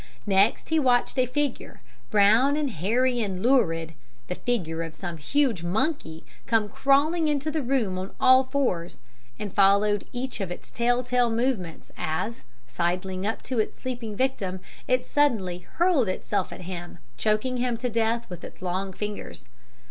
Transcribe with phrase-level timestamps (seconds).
[0.25, 3.93] "Next he watched a figure, brown, hairy and lurid
[4.29, 9.01] the figure of some huge monkey come crawling into the room on all fours,
[9.37, 14.59] and followed each of its tell tale movements as, sidling up to its sleeping victim,
[14.87, 19.45] it suddenly hurled itself at him, choking him to death with its long fingers.